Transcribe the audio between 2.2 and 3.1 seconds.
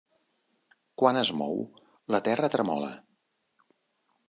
Terra tremola.